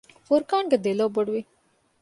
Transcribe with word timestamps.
ފުރުޤާންގެ 0.27 0.77
ދެލޯ 0.85 1.05
ބޮޑުވި 1.15 1.41